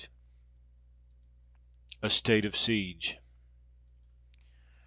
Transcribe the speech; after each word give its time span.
A 2.01 2.09
STATE 2.09 2.43
OF 2.45 2.55
SIEGE. 2.55 3.17